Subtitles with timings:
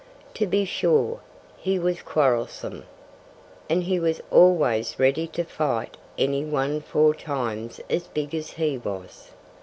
[0.33, 1.19] To be sure,
[1.57, 2.85] he was quarrelsome.
[3.69, 8.79] And he was always ready to fight any one four times as big as he
[8.79, 9.29] was.